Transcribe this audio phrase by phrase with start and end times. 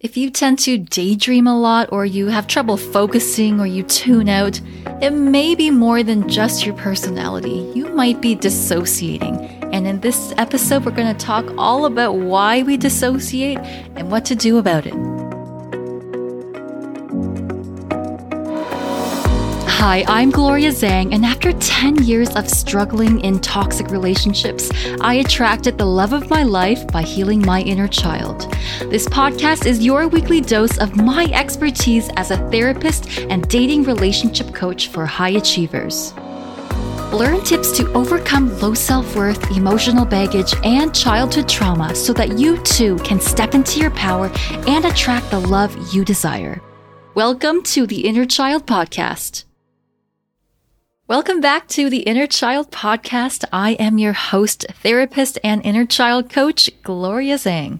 [0.00, 4.28] If you tend to daydream a lot, or you have trouble focusing, or you tune
[4.28, 4.60] out,
[5.02, 7.68] it may be more than just your personality.
[7.74, 9.34] You might be dissociating.
[9.72, 13.58] And in this episode, we're going to talk all about why we dissociate
[13.96, 15.17] and what to do about it.
[19.78, 24.68] Hi, I'm Gloria Zhang, and after 10 years of struggling in toxic relationships,
[25.00, 28.52] I attracted the love of my life by healing my inner child.
[28.90, 34.52] This podcast is your weekly dose of my expertise as a therapist and dating relationship
[34.52, 36.12] coach for high achievers.
[37.12, 42.58] Learn tips to overcome low self worth, emotional baggage, and childhood trauma so that you
[42.64, 44.28] too can step into your power
[44.66, 46.60] and attract the love you desire.
[47.14, 49.44] Welcome to the Inner Child Podcast.
[51.08, 53.42] Welcome back to the Inner Child Podcast.
[53.50, 57.78] I am your host, therapist, and inner child coach, Gloria Zhang.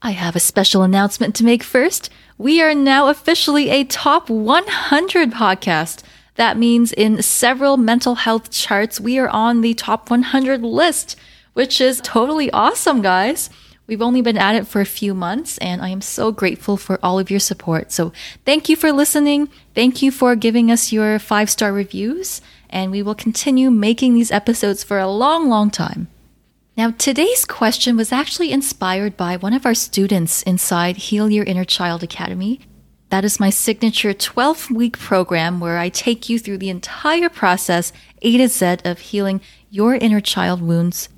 [0.00, 2.08] I have a special announcement to make first.
[2.38, 6.04] We are now officially a top 100 podcast.
[6.36, 11.16] That means in several mental health charts, we are on the top 100 list,
[11.54, 13.50] which is totally awesome, guys.
[13.88, 17.00] We've only been at it for a few months, and I am so grateful for
[17.02, 17.90] all of your support.
[17.90, 18.12] So,
[18.44, 19.48] thank you for listening.
[19.74, 22.40] Thank you for giving us your five star reviews,
[22.72, 26.08] and we will continue making these episodes for a long, long time.
[26.76, 31.64] Now, today's question was actually inspired by one of our students inside Heal Your Inner
[31.64, 32.60] Child Academy.
[33.10, 37.92] That is my signature 12 week program where I take you through the entire process,
[38.22, 41.10] A to Z, of healing your inner child wounds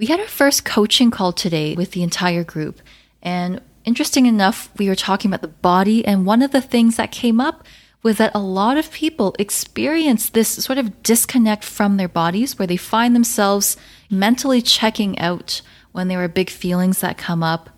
[0.00, 2.80] we had our first coaching call today with the entire group.
[3.22, 6.04] And interesting enough, we were talking about the body.
[6.06, 7.64] And one of the things that came up
[8.02, 12.66] was that a lot of people experience this sort of disconnect from their bodies where
[12.66, 13.76] they find themselves
[14.10, 15.60] mentally checking out
[15.92, 17.70] when there are big feelings that come up.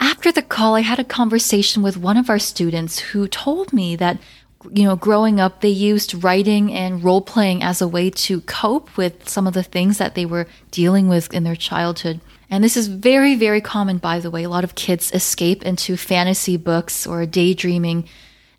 [0.00, 3.96] After the call, I had a conversation with one of our students who told me
[3.96, 4.18] that
[4.72, 8.96] you know, growing up, they used writing and role playing as a way to cope
[8.96, 12.20] with some of the things that they were dealing with in their childhood.
[12.50, 14.42] And this is very, very common, by the way.
[14.42, 18.08] A lot of kids escape into fantasy books or daydreaming.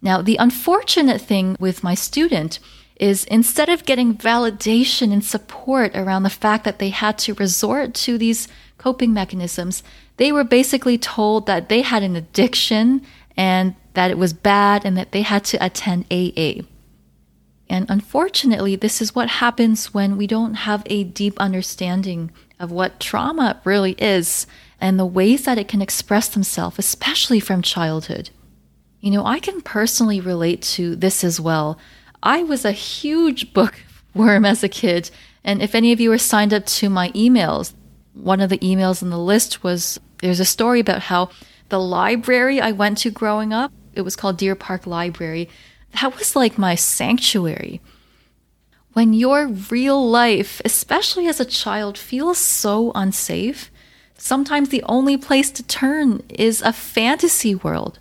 [0.01, 2.59] Now, the unfortunate thing with my student
[2.95, 7.93] is instead of getting validation and support around the fact that they had to resort
[7.93, 9.83] to these coping mechanisms,
[10.17, 13.01] they were basically told that they had an addiction
[13.37, 16.63] and that it was bad and that they had to attend AA.
[17.69, 22.99] And unfortunately, this is what happens when we don't have a deep understanding of what
[22.99, 24.47] trauma really is
[24.81, 28.31] and the ways that it can express themselves, especially from childhood.
[28.99, 31.77] You know, I can personally relate to this as well.
[32.21, 35.09] I was a huge bookworm as a kid.
[35.43, 37.73] And if any of you are signed up to my emails,
[38.13, 41.29] one of the emails in the list was there's a story about how
[41.69, 45.49] the library I went to growing up it was called Deer Park Library.
[46.01, 47.81] That was like my sanctuary.
[48.93, 53.69] When your real life, especially as a child, feels so unsafe,
[54.17, 57.99] sometimes the only place to turn is a fantasy world.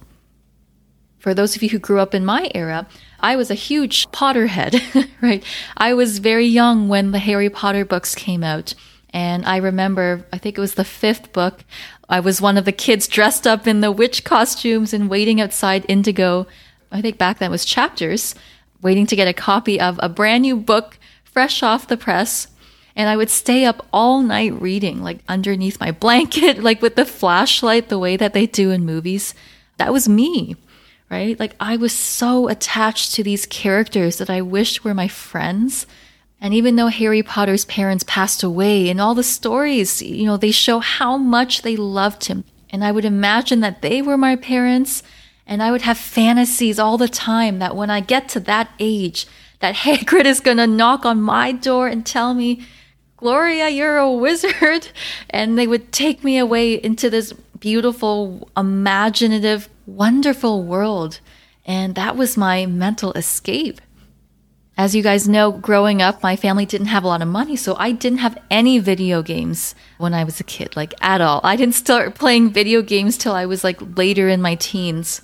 [1.18, 2.86] For those of you who grew up in my era,
[3.20, 5.42] I was a huge Potterhead, right?
[5.76, 8.74] I was very young when the Harry Potter books came out.
[9.10, 11.64] And I remember, I think it was the fifth book,
[12.08, 15.84] I was one of the kids dressed up in the witch costumes and waiting outside
[15.88, 16.46] Indigo.
[16.90, 18.34] I think back then was chapters,
[18.80, 22.48] waiting to get a copy of a brand new book fresh off the press.
[22.96, 27.04] And I would stay up all night reading, like underneath my blanket, like with the
[27.04, 29.34] flashlight, the way that they do in movies.
[29.76, 30.56] That was me,
[31.10, 31.38] right?
[31.38, 35.86] Like I was so attached to these characters that I wished were my friends.
[36.40, 40.52] And even though Harry Potter's parents passed away in all the stories, you know, they
[40.52, 42.44] show how much they loved him.
[42.70, 45.02] And I would imagine that they were my parents
[45.46, 49.26] and I would have fantasies all the time that when I get to that age,
[49.60, 52.62] that Hagrid is going to knock on my door and tell me,
[53.16, 54.88] Gloria, you're a wizard.
[55.30, 61.20] And they would take me away into this beautiful, imaginative, wonderful world.
[61.64, 63.80] And that was my mental escape.
[64.76, 67.74] As you guys know, growing up, my family didn't have a lot of money, so
[67.80, 71.40] I didn't have any video games when I was a kid, like at all.
[71.42, 75.22] I didn't start playing video games till I was like later in my teens.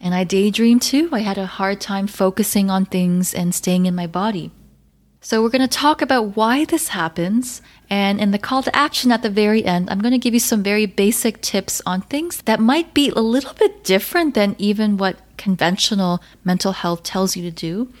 [0.00, 1.08] And I daydreamed too.
[1.12, 4.52] I had a hard time focusing on things and staying in my body.
[5.20, 7.62] So, we're going to talk about why this happens.
[7.92, 10.40] And in the call to action at the very end, I'm going to give you
[10.40, 14.96] some very basic tips on things that might be a little bit different than even
[14.96, 17.92] what conventional mental health tells you to do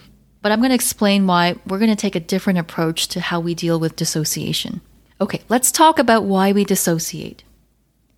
[0.42, 3.38] but I'm going to explain why we're going to take a different approach to how
[3.38, 4.80] we deal with dissociation.
[5.20, 7.44] Okay, let's talk about why we dissociate.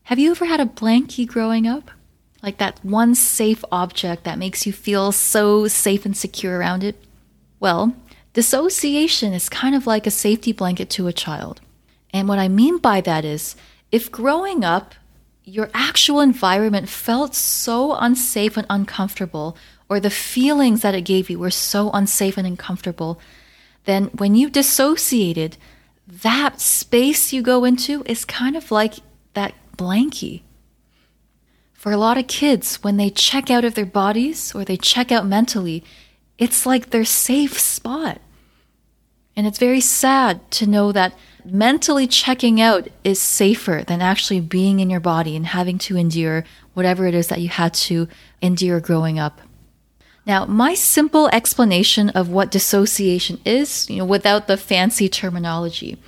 [0.04, 1.90] Have you ever had a blankie growing up?
[2.42, 6.96] Like that one safe object that makes you feel so safe and secure around it?
[7.60, 7.94] Well,
[8.32, 11.60] dissociation is kind of like a safety blanket to a child.
[12.14, 13.56] And what I mean by that is
[13.90, 14.94] if growing up,
[15.42, 19.58] your actual environment felt so unsafe and uncomfortable,
[19.90, 23.20] or the feelings that it gave you were so unsafe and uncomfortable,
[23.84, 25.56] then when you dissociated,
[26.06, 28.94] that space you go into is kind of like
[29.34, 30.42] that blankie.
[31.72, 35.12] For a lot of kids, when they check out of their bodies or they check
[35.12, 35.84] out mentally,
[36.38, 38.20] it's like their safe spot.
[39.36, 41.14] And it's very sad to know that
[41.44, 46.44] mentally checking out is safer than actually being in your body and having to endure
[46.72, 48.08] whatever it is that you had to
[48.40, 49.40] endure growing up.
[50.26, 55.98] Now, my simple explanation of what dissociation is, you know, without the fancy terminology,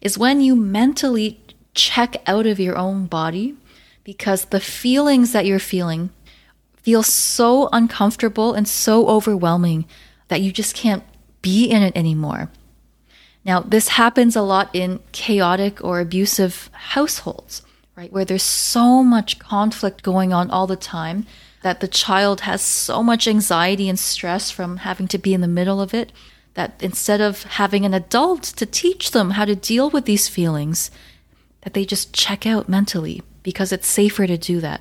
[0.00, 1.40] is when you mentally
[1.74, 3.56] check out of your own body
[4.04, 6.10] because the feelings that you're feeling
[6.76, 9.86] feel so uncomfortable and so overwhelming
[10.28, 11.02] that you just can't
[11.42, 12.50] be in it anymore.
[13.44, 17.62] Now, this happens a lot in chaotic or abusive households,
[17.96, 18.10] right?
[18.12, 21.26] Where there's so much conflict going on all the time
[21.62, 25.48] that the child has so much anxiety and stress from having to be in the
[25.48, 26.12] middle of it
[26.54, 30.90] that instead of having an adult to teach them how to deal with these feelings,
[31.62, 34.80] that they just check out mentally because it's safer to do that.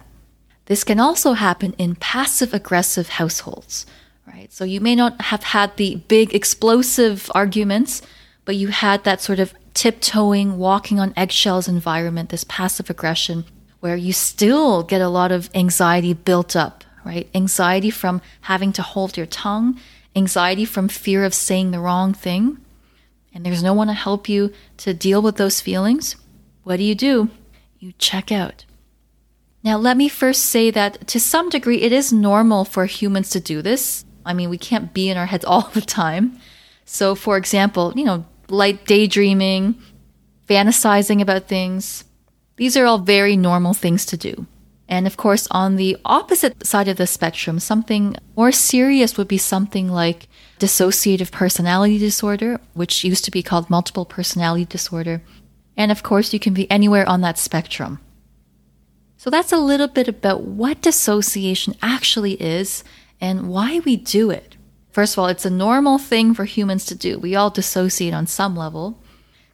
[0.65, 3.85] This can also happen in passive aggressive households,
[4.27, 4.51] right?
[4.53, 8.01] So you may not have had the big explosive arguments,
[8.45, 13.45] but you had that sort of tiptoeing, walking on eggshells environment, this passive aggression,
[13.79, 17.29] where you still get a lot of anxiety built up, right?
[17.33, 19.79] Anxiety from having to hold your tongue,
[20.15, 22.57] anxiety from fear of saying the wrong thing.
[23.33, 26.15] And there's no one to help you to deal with those feelings.
[26.63, 27.29] What do you do?
[27.79, 28.65] You check out.
[29.63, 33.39] Now, let me first say that to some degree, it is normal for humans to
[33.39, 34.05] do this.
[34.25, 36.37] I mean, we can't be in our heads all the time.
[36.85, 39.75] So, for example, you know, light daydreaming,
[40.47, 42.03] fantasizing about things,
[42.55, 44.45] these are all very normal things to do.
[44.87, 49.39] And of course, on the opposite side of the spectrum, something more serious would be
[49.39, 50.27] something like
[50.59, 55.23] dissociative personality disorder, which used to be called multiple personality disorder.
[55.75, 57.99] And of course, you can be anywhere on that spectrum.
[59.17, 62.83] So that's a little bit about what dissociation actually is
[63.19, 64.52] and why we do it.
[64.93, 67.17] First of all, it's a normal thing for humans to do.
[67.17, 68.99] We all dissociate on some level.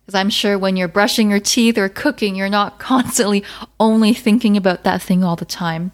[0.02, 3.46] Because I'm sure when you're brushing your teeth or cooking, you're not constantly
[3.80, 5.94] only thinking about that thing all the time.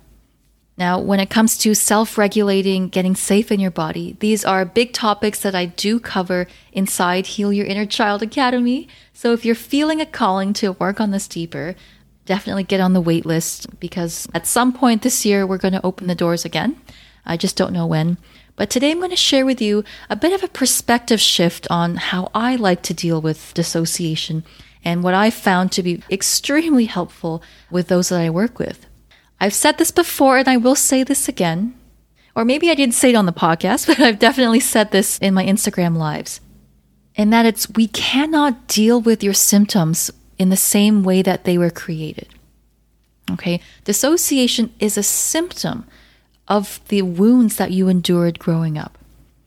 [0.80, 4.94] Now, when it comes to self regulating, getting safe in your body, these are big
[4.94, 8.88] topics that I do cover inside Heal Your Inner Child Academy.
[9.14, 11.76] So if you're feeling a calling to work on this deeper,
[12.26, 15.86] definitely get on the wait list because at some point this year, we're going to
[15.86, 16.82] open the doors again.
[17.26, 18.18] I just don't know when.
[18.56, 21.96] But today I'm going to share with you a bit of a perspective shift on
[21.96, 24.46] how I like to deal with dissociation
[24.84, 28.86] and what I found to be extremely helpful with those that I work with.
[29.42, 31.76] I've said this before and I will say this again.
[32.36, 35.34] Or maybe I didn't say it on the podcast, but I've definitely said this in
[35.34, 36.40] my Instagram lives.
[37.18, 41.58] And that it's we cannot deal with your symptoms in the same way that they
[41.58, 42.28] were created.
[43.32, 43.60] Okay?
[43.84, 45.86] Dissociation is a symptom
[46.48, 48.98] of the wounds that you endured growing up.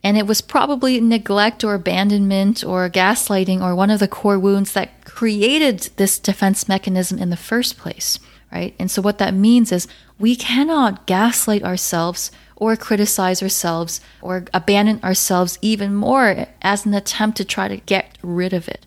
[0.03, 4.73] And it was probably neglect or abandonment or gaslighting or one of the core wounds
[4.73, 8.19] that created this defense mechanism in the first place,
[8.53, 8.75] right?
[8.79, 15.01] And so, what that means is we cannot gaslight ourselves or criticize ourselves or abandon
[15.03, 18.87] ourselves even more as an attempt to try to get rid of it.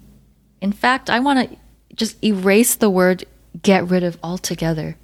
[0.61, 1.57] In fact, I want to
[1.95, 3.25] just erase the word
[3.63, 4.97] get rid of altogether.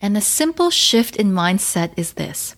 [0.00, 2.54] And the simple shift in mindset is this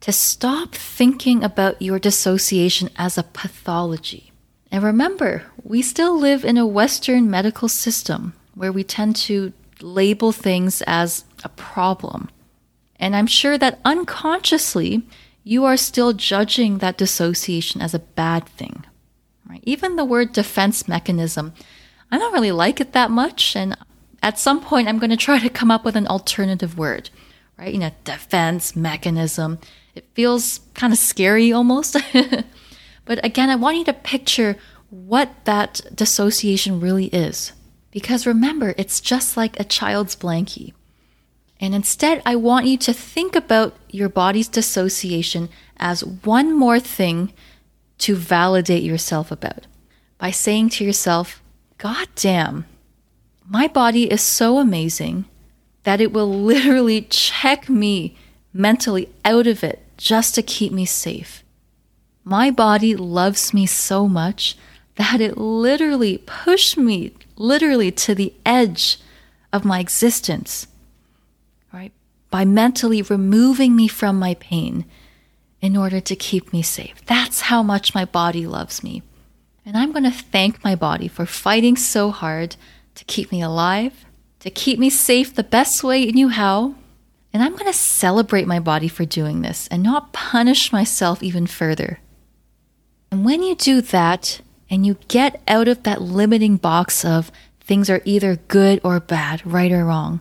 [0.00, 4.32] to stop thinking about your dissociation as a pathology.
[4.70, 10.32] And remember, we still live in a Western medical system where we tend to label
[10.32, 12.30] things as a problem.
[12.96, 15.02] And I'm sure that unconsciously,
[15.44, 18.84] you are still judging that dissociation as a bad thing.
[19.48, 19.62] Right?
[19.64, 21.52] Even the word defense mechanism,
[22.10, 23.76] I don't really like it that much, and
[24.22, 27.10] at some point, I'm going to try to come up with an alternative word,
[27.58, 27.72] right?
[27.72, 29.58] You know, defense mechanism.
[29.94, 31.96] It feels kind of scary almost.
[33.04, 34.56] but again, I want you to picture
[34.90, 37.52] what that dissociation really is.
[37.90, 40.72] Because remember, it's just like a child's blankie.
[41.60, 47.32] And instead, I want you to think about your body's dissociation as one more thing
[47.98, 49.66] to validate yourself about
[50.18, 51.42] by saying to yourself,
[51.78, 52.66] God damn,
[53.46, 55.24] my body is so amazing
[55.84, 58.16] that it will literally check me
[58.52, 61.42] mentally out of it just to keep me safe.
[62.24, 64.56] My body loves me so much
[64.96, 68.98] that it literally pushed me literally to the edge
[69.52, 70.66] of my existence,
[71.72, 71.92] right?
[72.30, 74.84] By mentally removing me from my pain
[75.60, 77.04] in order to keep me safe.
[77.06, 79.02] That's how much my body loves me.
[79.64, 82.56] And I'm going to thank my body for fighting so hard
[82.94, 84.04] to keep me alive,
[84.40, 86.74] to keep me safe the best way it knew how.
[87.32, 91.46] And I'm going to celebrate my body for doing this and not punish myself even
[91.46, 92.00] further.
[93.10, 97.30] And when you do that and you get out of that limiting box of
[97.60, 100.20] things are either good or bad, right or wrong,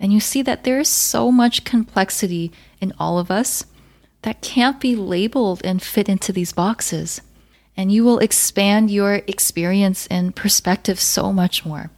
[0.00, 3.66] and you see that there is so much complexity in all of us
[4.22, 7.20] that can't be labeled and fit into these boxes.
[7.76, 11.90] And you will expand your experience and perspective so much more.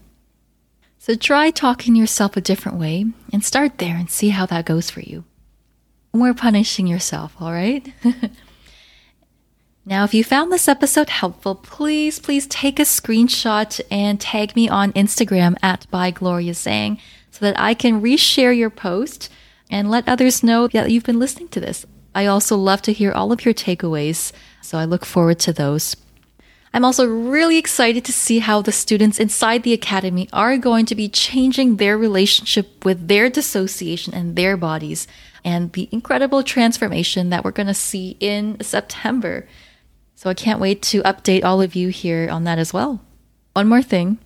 [1.02, 4.90] So try talking yourself a different way and start there and see how that goes
[4.90, 5.24] for you.
[6.12, 7.90] We're punishing yourself, all right?
[9.86, 14.68] now, if you found this episode helpful, please, please take a screenshot and tag me
[14.68, 19.30] on Instagram at by Gloria Zhang so that I can reshare your post
[19.70, 21.86] and let others know that you've been listening to this.
[22.14, 25.96] I also love to hear all of your takeaways, so I look forward to those.
[26.72, 30.94] I'm also really excited to see how the students inside the academy are going to
[30.94, 35.08] be changing their relationship with their dissociation and their bodies
[35.44, 39.48] and the incredible transformation that we're going to see in September.
[40.14, 43.00] So I can't wait to update all of you here on that as well.
[43.54, 44.18] One more thing.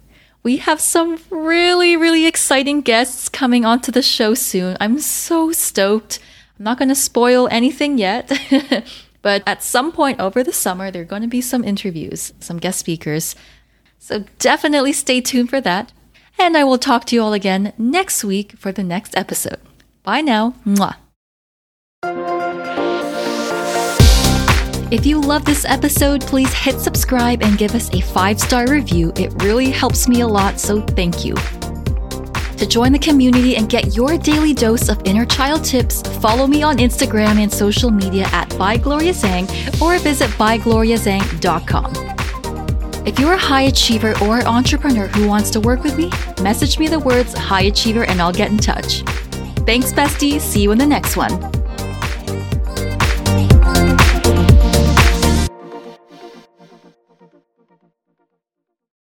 [0.42, 4.76] We have some really, really exciting guests coming onto the show soon.
[4.80, 6.18] I'm so stoked.
[6.58, 8.30] I'm not going to spoil anything yet,
[9.24, 12.58] but at some point over the summer, there are going to be some interviews, some
[12.58, 13.34] guest speakers.
[13.98, 15.92] So definitely stay tuned for that.
[16.38, 19.60] And I will talk to you all again next week for the next episode.
[20.02, 20.56] Bye now.
[20.66, 20.96] Mwah.
[24.92, 29.10] If you love this episode, please hit subscribe and give us a five star review.
[29.16, 31.34] It really helps me a lot, so thank you.
[32.58, 36.62] To join the community and get your daily dose of inner child tips, follow me
[36.62, 41.92] on Instagram and social media at ByGloriaZhang or visit bygloriazhang.com.
[43.06, 46.10] If you're a high achiever or entrepreneur who wants to work with me,
[46.42, 49.02] message me the words high achiever and I'll get in touch.
[49.66, 50.40] Thanks, bestie.
[50.40, 51.63] See you in the next one.